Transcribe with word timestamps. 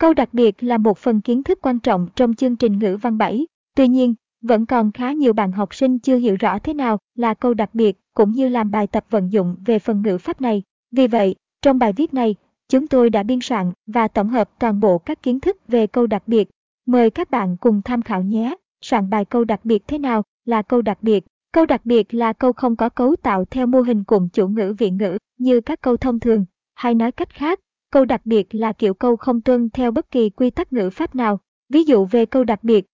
Câu 0.00 0.14
đặc 0.14 0.34
biệt 0.34 0.62
là 0.62 0.78
một 0.78 0.98
phần 0.98 1.20
kiến 1.20 1.42
thức 1.42 1.58
quan 1.62 1.80
trọng 1.80 2.08
trong 2.14 2.34
chương 2.34 2.56
trình 2.56 2.78
ngữ 2.78 2.98
văn 3.02 3.18
7. 3.18 3.46
Tuy 3.76 3.88
nhiên, 3.88 4.14
vẫn 4.42 4.66
còn 4.66 4.92
khá 4.92 5.12
nhiều 5.12 5.32
bạn 5.32 5.52
học 5.52 5.74
sinh 5.74 5.98
chưa 5.98 6.16
hiểu 6.16 6.36
rõ 6.40 6.58
thế 6.58 6.74
nào 6.74 6.98
là 7.14 7.34
câu 7.34 7.54
đặc 7.54 7.74
biệt 7.74 7.98
cũng 8.14 8.32
như 8.32 8.48
làm 8.48 8.70
bài 8.70 8.86
tập 8.86 9.04
vận 9.10 9.32
dụng 9.32 9.56
về 9.66 9.78
phần 9.78 10.02
ngữ 10.02 10.18
pháp 10.18 10.40
này. 10.40 10.62
Vì 10.92 11.06
vậy, 11.06 11.34
trong 11.62 11.78
bài 11.78 11.92
viết 11.92 12.14
này, 12.14 12.34
chúng 12.68 12.86
tôi 12.86 13.10
đã 13.10 13.22
biên 13.22 13.38
soạn 13.42 13.72
và 13.86 14.08
tổng 14.08 14.28
hợp 14.28 14.50
toàn 14.58 14.80
bộ 14.80 14.98
các 14.98 15.22
kiến 15.22 15.40
thức 15.40 15.56
về 15.68 15.86
câu 15.86 16.06
đặc 16.06 16.22
biệt. 16.26 16.48
Mời 16.86 17.10
các 17.10 17.30
bạn 17.30 17.56
cùng 17.56 17.82
tham 17.82 18.02
khảo 18.02 18.22
nhé. 18.22 18.56
Soạn 18.80 19.10
bài 19.10 19.24
câu 19.24 19.44
đặc 19.44 19.64
biệt 19.64 19.82
thế 19.86 19.98
nào 19.98 20.22
là 20.44 20.62
câu 20.62 20.82
đặc 20.82 20.98
biệt? 21.02 21.24
Câu 21.52 21.66
đặc 21.66 21.86
biệt 21.86 22.14
là 22.14 22.32
câu 22.32 22.52
không 22.52 22.76
có 22.76 22.88
cấu 22.88 23.16
tạo 23.16 23.44
theo 23.44 23.66
mô 23.66 23.80
hình 23.80 24.04
cụm 24.04 24.28
chủ 24.28 24.48
ngữ 24.48 24.74
vị 24.78 24.90
ngữ 24.90 25.18
như 25.38 25.60
các 25.60 25.80
câu 25.80 25.96
thông 25.96 26.20
thường, 26.20 26.44
hay 26.74 26.94
nói 26.94 27.12
cách 27.12 27.34
khác, 27.34 27.60
câu 27.90 28.04
đặc 28.04 28.26
biệt 28.26 28.54
là 28.54 28.72
kiểu 28.72 28.94
câu 28.94 29.16
không 29.16 29.40
tuân 29.40 29.70
theo 29.70 29.90
bất 29.90 30.10
kỳ 30.10 30.30
quy 30.30 30.50
tắc 30.50 30.72
ngữ 30.72 30.90
pháp 30.90 31.14
nào. 31.14 31.40
Ví 31.68 31.84
dụ 31.84 32.04
về 32.04 32.26
câu 32.26 32.44
đặc 32.44 32.64
biệt, 32.64 32.86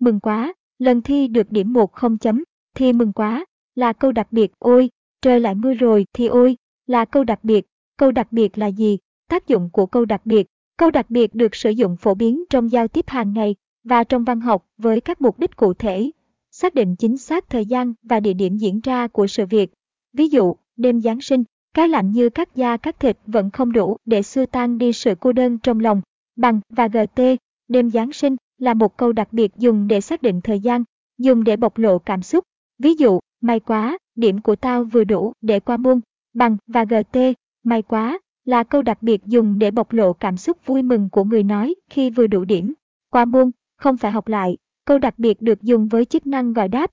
mừng 0.00 0.20
quá, 0.20 0.54
lần 0.78 1.02
thi 1.02 1.28
được 1.28 1.50
điểm 1.50 1.72
1 1.72 1.92
không 1.92 2.18
chấm, 2.18 2.44
thì 2.74 2.92
mừng 2.92 3.12
quá, 3.12 3.44
là 3.74 3.92
câu 3.92 4.12
đặc 4.12 4.32
biệt 4.32 4.52
ôi, 4.58 4.90
trời 5.22 5.40
lại 5.40 5.54
mưa 5.54 5.74
rồi 5.74 6.06
thì 6.12 6.26
ôi, 6.26 6.56
là 6.86 7.04
câu 7.04 7.24
đặc 7.24 7.44
biệt. 7.44 7.66
Câu 7.98 8.12
đặc 8.12 8.32
biệt 8.32 8.58
là 8.58 8.66
gì? 8.66 8.98
Tác 9.28 9.48
dụng 9.48 9.70
của 9.72 9.86
câu 9.86 10.04
đặc 10.04 10.26
biệt. 10.26 10.46
Câu 10.76 10.90
đặc 10.90 11.10
biệt 11.10 11.34
được 11.34 11.54
sử 11.54 11.70
dụng 11.70 11.96
phổ 11.96 12.14
biến 12.14 12.44
trong 12.50 12.72
giao 12.72 12.88
tiếp 12.88 13.04
hàng 13.08 13.32
ngày 13.32 13.54
và 13.84 14.04
trong 14.04 14.24
văn 14.24 14.40
học 14.40 14.66
với 14.78 15.00
các 15.00 15.20
mục 15.20 15.38
đích 15.38 15.56
cụ 15.56 15.74
thể, 15.74 16.10
xác 16.50 16.74
định 16.74 16.96
chính 16.96 17.16
xác 17.16 17.48
thời 17.48 17.66
gian 17.66 17.94
và 18.02 18.20
địa 18.20 18.32
điểm 18.32 18.56
diễn 18.56 18.80
ra 18.80 19.06
của 19.06 19.26
sự 19.26 19.46
việc. 19.46 19.70
Ví 20.12 20.28
dụ, 20.28 20.56
đêm 20.76 21.00
Giáng 21.00 21.20
sinh, 21.20 21.44
cái 21.74 21.88
lạnh 21.88 22.10
như 22.10 22.30
cắt 22.30 22.54
da 22.54 22.76
cắt 22.76 23.00
thịt 23.00 23.18
vẫn 23.26 23.50
không 23.50 23.72
đủ 23.72 23.96
để 24.04 24.22
xua 24.22 24.46
tan 24.46 24.78
đi 24.78 24.92
sự 24.92 25.14
cô 25.20 25.32
đơn 25.32 25.58
trong 25.58 25.80
lòng. 25.80 26.00
Bằng 26.36 26.60
và 26.68 26.88
GT, 26.88 27.20
đêm 27.68 27.90
Giáng 27.90 28.12
sinh 28.12 28.36
là 28.58 28.74
một 28.74 28.96
câu 28.96 29.12
đặc 29.12 29.32
biệt 29.32 29.50
dùng 29.56 29.88
để 29.88 30.00
xác 30.00 30.22
định 30.22 30.40
thời 30.40 30.60
gian, 30.60 30.84
dùng 31.18 31.44
để 31.44 31.56
bộc 31.56 31.78
lộ 31.78 31.98
cảm 31.98 32.22
xúc. 32.22 32.44
Ví 32.78 32.94
dụ, 32.94 33.20
may 33.40 33.60
quá, 33.60 33.98
điểm 34.14 34.40
của 34.40 34.56
tao 34.56 34.84
vừa 34.84 35.04
đủ 35.04 35.32
để 35.40 35.60
qua 35.60 35.76
môn. 35.76 36.00
Bằng 36.34 36.56
và 36.66 36.84
GT, 36.84 37.18
may 37.64 37.82
quá, 37.82 38.18
là 38.44 38.62
câu 38.62 38.82
đặc 38.82 39.02
biệt 39.02 39.20
dùng 39.26 39.58
để 39.58 39.70
bộc 39.70 39.92
lộ 39.92 40.12
cảm 40.12 40.36
xúc 40.36 40.58
vui 40.66 40.82
mừng 40.82 41.08
của 41.10 41.24
người 41.24 41.42
nói 41.42 41.74
khi 41.90 42.10
vừa 42.10 42.26
đủ 42.26 42.44
điểm. 42.44 42.74
Qua 43.10 43.24
môn, 43.24 43.50
không 43.76 43.96
phải 43.96 44.12
học 44.12 44.28
lại, 44.28 44.56
câu 44.84 44.98
đặc 44.98 45.14
biệt 45.18 45.42
được 45.42 45.62
dùng 45.62 45.88
với 45.88 46.04
chức 46.04 46.26
năng 46.26 46.52
gọi 46.52 46.68
đáp. 46.68 46.90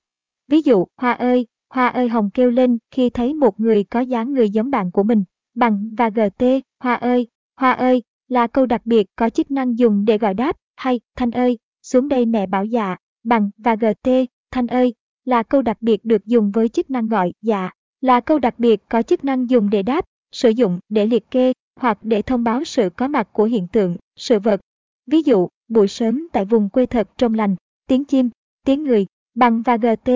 Ví 0.48 0.62
dụ, 0.62 0.86
Hoa 0.96 1.12
ơi, 1.12 1.46
Hoa 1.72 1.88
ơi 1.88 2.08
Hồng 2.08 2.30
kêu 2.30 2.50
lên 2.50 2.78
khi 2.90 3.10
thấy 3.10 3.34
một 3.34 3.60
người 3.60 3.84
có 3.84 4.00
dáng 4.00 4.32
người 4.32 4.50
giống 4.50 4.70
bạn 4.70 4.90
của 4.90 5.02
mình. 5.02 5.24
Bằng 5.54 5.90
và 5.98 6.10
GT, 6.10 6.44
Hoa 6.80 6.94
ơi, 6.94 7.26
Hoa 7.56 7.72
ơi, 7.72 8.02
là 8.28 8.46
câu 8.46 8.66
đặc 8.66 8.82
biệt 8.84 9.06
có 9.16 9.30
chức 9.30 9.50
năng 9.50 9.78
dùng 9.78 10.04
để 10.04 10.18
gọi 10.18 10.34
đáp, 10.34 10.56
hay 10.76 11.00
Thanh 11.16 11.30
ơi, 11.30 11.58
xuống 11.82 12.08
đây 12.08 12.26
mẹ 12.26 12.46
bảo 12.46 12.64
dạ, 12.64 12.96
bằng 13.24 13.50
và 13.58 13.76
GT, 13.76 14.10
Thanh 14.50 14.66
ơi, 14.66 14.94
là 15.24 15.42
câu 15.42 15.62
đặc 15.62 15.76
biệt 15.80 16.04
được 16.04 16.26
dùng 16.26 16.50
với 16.50 16.68
chức 16.68 16.90
năng 16.90 17.08
gọi 17.08 17.32
dạ, 17.42 17.70
là 18.00 18.20
câu 18.20 18.38
đặc 18.38 18.58
biệt 18.58 18.80
có 18.88 19.02
chức 19.02 19.24
năng 19.24 19.50
dùng 19.50 19.70
để 19.70 19.82
đáp, 19.82 20.04
sử 20.32 20.50
dụng 20.50 20.80
để 20.88 21.06
liệt 21.06 21.30
kê 21.30 21.52
hoặc 21.80 21.98
để 22.02 22.22
thông 22.22 22.44
báo 22.44 22.64
sự 22.64 22.90
có 22.96 23.08
mặt 23.08 23.28
của 23.32 23.44
hiện 23.44 23.68
tượng, 23.68 23.96
sự 24.16 24.38
vật. 24.38 24.60
Ví 25.06 25.22
dụ, 25.22 25.48
buổi 25.68 25.88
sớm 25.88 26.28
tại 26.32 26.44
vùng 26.44 26.68
quê 26.68 26.86
thật 26.86 27.08
trong 27.16 27.34
lành, 27.34 27.56
tiếng 27.86 28.04
chim, 28.04 28.30
tiếng 28.64 28.84
người, 28.84 29.06
bằng 29.34 29.62
và 29.62 29.76
gt, 29.76 30.10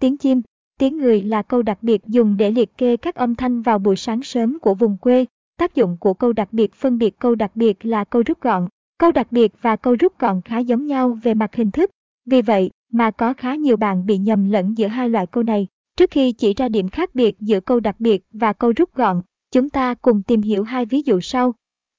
tiếng 0.00 0.16
chim, 0.16 0.42
tiếng 0.78 0.98
người 0.98 1.22
là 1.22 1.42
câu 1.42 1.62
đặc 1.62 1.82
biệt 1.82 2.06
dùng 2.06 2.36
để 2.36 2.50
liệt 2.50 2.76
kê 2.76 2.96
các 2.96 3.14
âm 3.14 3.34
thanh 3.34 3.62
vào 3.62 3.78
buổi 3.78 3.96
sáng 3.96 4.22
sớm 4.22 4.58
của 4.58 4.74
vùng 4.74 4.96
quê. 4.96 5.24
Tác 5.58 5.74
dụng 5.74 5.96
của 6.00 6.14
câu 6.14 6.32
đặc 6.32 6.52
biệt 6.52 6.74
phân 6.74 6.98
biệt 6.98 7.18
câu 7.18 7.34
đặc 7.34 7.50
biệt 7.54 7.86
là 7.86 8.04
câu 8.04 8.22
rút 8.26 8.40
gọn. 8.40 8.68
Câu 8.98 9.12
đặc 9.12 9.32
biệt 9.32 9.52
và 9.62 9.76
câu 9.76 9.96
rút 10.00 10.18
gọn 10.18 10.40
khá 10.44 10.58
giống 10.58 10.86
nhau 10.86 11.18
về 11.22 11.34
mặt 11.34 11.54
hình 11.54 11.70
thức. 11.70 11.90
Vì 12.26 12.42
vậy 12.42 12.70
mà 12.92 13.10
có 13.10 13.34
khá 13.34 13.54
nhiều 13.54 13.76
bạn 13.76 14.06
bị 14.06 14.18
nhầm 14.18 14.50
lẫn 14.50 14.74
giữa 14.78 14.86
hai 14.86 15.08
loại 15.08 15.26
câu 15.26 15.42
này. 15.42 15.66
Trước 15.96 16.10
khi 16.10 16.32
chỉ 16.32 16.54
ra 16.54 16.68
điểm 16.68 16.88
khác 16.88 17.14
biệt 17.14 17.36
giữa 17.40 17.60
câu 17.60 17.80
đặc 17.80 17.96
biệt 17.98 18.24
và 18.32 18.52
câu 18.52 18.72
rút 18.76 18.94
gọn, 18.94 19.22
chúng 19.50 19.70
ta 19.70 19.94
cùng 19.94 20.22
tìm 20.22 20.42
hiểu 20.42 20.62
hai 20.62 20.86
ví 20.86 21.02
dụ 21.02 21.20
sau. 21.20 21.54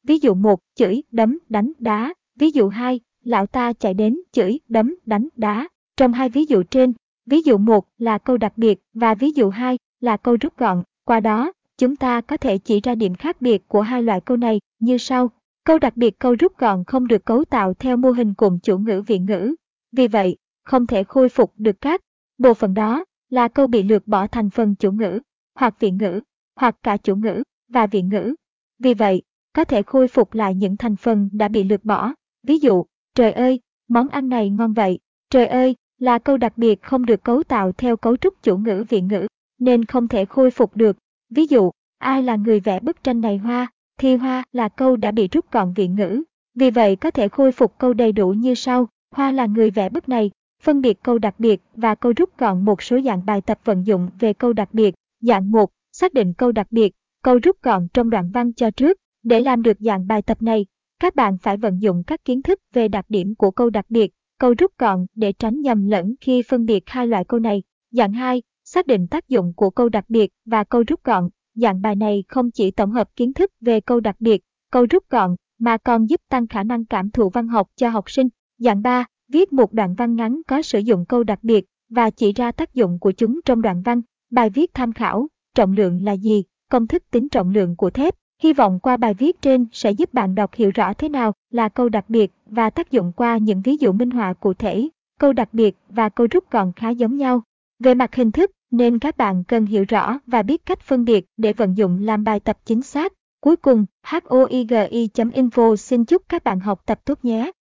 Ví 0.07 0.19
dụ 0.19 0.33
1, 0.33 0.59
chửi, 0.75 1.03
đấm, 1.11 1.39
đánh, 1.49 1.71
đá. 1.79 2.13
Ví 2.39 2.51
dụ 2.51 2.67
2, 2.67 2.99
lão 3.23 3.45
ta 3.45 3.73
chạy 3.73 3.93
đến 3.93 4.19
chửi, 4.31 4.59
đấm, 4.67 4.95
đánh, 5.05 5.27
đá. 5.35 5.67
Trong 5.97 6.13
hai 6.13 6.29
ví 6.29 6.45
dụ 6.45 6.63
trên, 6.63 6.93
ví 7.25 7.41
dụ 7.41 7.57
1 7.57 7.87
là 7.97 8.17
câu 8.17 8.37
đặc 8.37 8.53
biệt 8.57 8.79
và 8.93 9.15
ví 9.15 9.31
dụ 9.31 9.49
2 9.49 9.77
là 9.99 10.17
câu 10.17 10.37
rút 10.41 10.57
gọn. 10.57 10.83
Qua 11.05 11.19
đó, 11.19 11.51
chúng 11.77 11.95
ta 11.95 12.21
có 12.21 12.37
thể 12.37 12.57
chỉ 12.57 12.81
ra 12.81 12.95
điểm 12.95 13.15
khác 13.15 13.41
biệt 13.41 13.67
của 13.67 13.81
hai 13.81 14.03
loại 14.03 14.21
câu 14.21 14.37
này 14.37 14.59
như 14.79 14.97
sau. 14.97 15.29
Câu 15.63 15.79
đặc 15.79 15.97
biệt 15.97 16.19
câu 16.19 16.35
rút 16.39 16.57
gọn 16.57 16.83
không 16.87 17.07
được 17.07 17.25
cấu 17.25 17.45
tạo 17.45 17.73
theo 17.73 17.97
mô 17.97 18.11
hình 18.11 18.33
cụm 18.33 18.59
chủ 18.59 18.77
ngữ 18.77 19.03
vị 19.07 19.19
ngữ. 19.19 19.55
Vì 19.91 20.07
vậy, 20.07 20.37
không 20.63 20.87
thể 20.87 21.03
khôi 21.03 21.29
phục 21.29 21.53
được 21.57 21.81
các 21.81 22.01
bộ 22.37 22.53
phận 22.53 22.73
đó 22.73 23.05
là 23.29 23.47
câu 23.47 23.67
bị 23.67 23.83
lược 23.83 24.07
bỏ 24.07 24.27
thành 24.27 24.49
phần 24.49 24.75
chủ 24.75 24.91
ngữ 24.91 25.19
hoặc 25.55 25.75
vị 25.79 25.91
ngữ 25.91 26.19
hoặc 26.55 26.75
cả 26.83 26.97
chủ 26.97 27.15
ngữ 27.15 27.43
và 27.69 27.87
vị 27.87 28.01
ngữ. 28.01 28.35
Vì 28.79 28.93
vậy, 28.93 29.21
có 29.53 29.63
thể 29.63 29.83
khôi 29.83 30.07
phục 30.07 30.33
lại 30.33 30.55
những 30.55 30.77
thành 30.77 30.95
phần 30.95 31.29
đã 31.31 31.47
bị 31.47 31.63
lược 31.63 31.85
bỏ. 31.85 32.13
Ví 32.47 32.57
dụ, 32.59 32.85
trời 33.15 33.31
ơi, 33.31 33.59
món 33.87 34.09
ăn 34.09 34.29
này 34.29 34.49
ngon 34.49 34.73
vậy. 34.73 34.99
Trời 35.29 35.47
ơi, 35.47 35.75
là 36.03 36.19
câu 36.19 36.37
đặc 36.37 36.57
biệt 36.57 36.81
không 36.81 37.05
được 37.05 37.23
cấu 37.23 37.43
tạo 37.43 37.71
theo 37.71 37.97
cấu 37.97 38.17
trúc 38.17 38.43
chủ 38.43 38.57
ngữ 38.57 38.85
vị 38.89 39.01
ngữ, 39.01 39.27
nên 39.59 39.85
không 39.85 40.07
thể 40.07 40.25
khôi 40.25 40.51
phục 40.51 40.75
được. 40.75 40.97
Ví 41.29 41.45
dụ, 41.47 41.71
ai 41.97 42.23
là 42.23 42.35
người 42.35 42.59
vẽ 42.59 42.79
bức 42.79 43.03
tranh 43.03 43.21
này 43.21 43.37
hoa, 43.37 43.67
thì 43.99 44.15
hoa 44.15 44.43
là 44.51 44.69
câu 44.69 44.95
đã 44.95 45.11
bị 45.11 45.27
rút 45.27 45.51
gọn 45.51 45.73
vị 45.73 45.87
ngữ. 45.87 46.23
Vì 46.55 46.71
vậy 46.71 46.95
có 46.95 47.11
thể 47.11 47.27
khôi 47.27 47.51
phục 47.51 47.77
câu 47.77 47.93
đầy 47.93 48.11
đủ 48.11 48.29
như 48.29 48.55
sau, 48.55 48.87
hoa 49.11 49.31
là 49.31 49.45
người 49.45 49.69
vẽ 49.69 49.89
bức 49.89 50.09
này, 50.09 50.31
phân 50.63 50.81
biệt 50.81 51.03
câu 51.03 51.19
đặc 51.19 51.35
biệt 51.37 51.61
và 51.75 51.95
câu 51.95 52.13
rút 52.17 52.37
gọn 52.37 52.65
một 52.65 52.81
số 52.81 53.01
dạng 53.01 53.25
bài 53.25 53.41
tập 53.41 53.59
vận 53.63 53.85
dụng 53.85 54.09
về 54.19 54.33
câu 54.33 54.53
đặc 54.53 54.73
biệt. 54.73 54.95
Dạng 55.21 55.51
1, 55.51 55.69
xác 55.91 56.13
định 56.13 56.33
câu 56.33 56.51
đặc 56.51 56.67
biệt, 56.71 56.91
câu 57.23 57.39
rút 57.43 57.61
gọn 57.61 57.87
trong 57.93 58.09
đoạn 58.09 58.31
văn 58.33 58.53
cho 58.53 58.71
trước. 58.71 58.97
Để 59.23 59.39
làm 59.39 59.61
được 59.61 59.77
dạng 59.79 60.07
bài 60.07 60.21
tập 60.21 60.41
này, 60.41 60.65
các 60.99 61.15
bạn 61.15 61.37
phải 61.37 61.57
vận 61.57 61.81
dụng 61.81 62.03
các 62.07 62.25
kiến 62.25 62.41
thức 62.41 62.59
về 62.73 62.87
đặc 62.87 63.05
điểm 63.09 63.35
của 63.35 63.51
câu 63.51 63.69
đặc 63.69 63.85
biệt, 63.89 64.11
câu 64.39 64.53
rút 64.57 64.71
gọn 64.77 65.05
để 65.15 65.33
tránh 65.33 65.61
nhầm 65.61 65.85
lẫn 65.85 66.13
khi 66.21 66.41
phân 66.49 66.65
biệt 66.65 66.83
hai 66.85 67.07
loại 67.07 67.23
câu 67.25 67.39
này. 67.39 67.63
Dạng 67.91 68.13
2, 68.13 68.41
xác 68.63 68.87
định 68.87 69.07
tác 69.07 69.29
dụng 69.29 69.53
của 69.55 69.69
câu 69.69 69.89
đặc 69.89 70.05
biệt 70.07 70.31
và 70.45 70.63
câu 70.63 70.83
rút 70.87 71.03
gọn. 71.03 71.29
Dạng 71.55 71.81
bài 71.81 71.95
này 71.95 72.23
không 72.27 72.51
chỉ 72.51 72.71
tổng 72.71 72.91
hợp 72.91 73.07
kiến 73.15 73.33
thức 73.33 73.51
về 73.61 73.81
câu 73.81 73.99
đặc 73.99 74.15
biệt, 74.19 74.41
câu 74.71 74.85
rút 74.89 75.09
gọn, 75.09 75.35
mà 75.59 75.77
còn 75.77 76.09
giúp 76.09 76.21
tăng 76.29 76.47
khả 76.47 76.63
năng 76.63 76.85
cảm 76.85 77.11
thụ 77.11 77.29
văn 77.29 77.47
học 77.47 77.67
cho 77.75 77.89
học 77.89 78.09
sinh. 78.09 78.27
Dạng 78.57 78.81
3, 78.81 79.05
viết 79.31 79.53
một 79.53 79.73
đoạn 79.73 79.95
văn 79.95 80.15
ngắn 80.15 80.41
có 80.47 80.61
sử 80.61 80.79
dụng 80.79 81.05
câu 81.05 81.23
đặc 81.23 81.39
biệt 81.41 81.65
và 81.89 82.09
chỉ 82.09 82.33
ra 82.33 82.51
tác 82.51 82.73
dụng 82.73 82.99
của 82.99 83.11
chúng 83.11 83.39
trong 83.45 83.61
đoạn 83.61 83.81
văn. 83.81 84.01
Bài 84.31 84.49
viết 84.49 84.73
tham 84.73 84.93
khảo, 84.93 85.27
trọng 85.55 85.71
lượng 85.71 86.03
là 86.03 86.11
gì, 86.11 86.43
công 86.69 86.87
thức 86.87 87.03
tính 87.11 87.29
trọng 87.29 87.49
lượng 87.49 87.75
của 87.75 87.89
thép. 87.89 88.15
Hy 88.43 88.53
vọng 88.53 88.79
qua 88.79 88.97
bài 88.97 89.13
viết 89.13 89.41
trên 89.41 89.65
sẽ 89.71 89.91
giúp 89.91 90.13
bạn 90.13 90.35
đọc 90.35 90.53
hiểu 90.53 90.71
rõ 90.75 90.93
thế 90.93 91.09
nào 91.09 91.33
là 91.51 91.69
câu 91.69 91.89
đặc 91.89 92.05
biệt 92.07 92.31
và 92.45 92.69
tác 92.69 92.91
dụng 92.91 93.11
qua 93.15 93.37
những 93.37 93.61
ví 93.61 93.77
dụ 93.77 93.91
minh 93.91 94.09
họa 94.09 94.33
cụ 94.33 94.53
thể. 94.53 94.89
Câu 95.19 95.33
đặc 95.33 95.53
biệt 95.53 95.77
và 95.89 96.09
câu 96.09 96.27
rút 96.31 96.51
gọn 96.51 96.71
khá 96.75 96.89
giống 96.89 97.17
nhau. 97.17 97.41
Về 97.79 97.93
mặt 97.93 98.15
hình 98.15 98.31
thức, 98.31 98.51
nên 98.71 98.99
các 98.99 99.17
bạn 99.17 99.43
cần 99.43 99.65
hiểu 99.65 99.85
rõ 99.87 100.19
và 100.27 100.43
biết 100.43 100.65
cách 100.65 100.81
phân 100.81 101.05
biệt 101.05 101.25
để 101.37 101.53
vận 101.53 101.77
dụng 101.77 102.03
làm 102.03 102.23
bài 102.23 102.39
tập 102.39 102.57
chính 102.65 102.81
xác. 102.81 103.13
Cuối 103.41 103.55
cùng, 103.55 103.85
hoigi.info 104.03 105.75
xin 105.75 106.05
chúc 106.05 106.21
các 106.29 106.43
bạn 106.43 106.59
học 106.59 106.81
tập 106.85 106.99
tốt 107.05 107.19
nhé. 107.23 107.51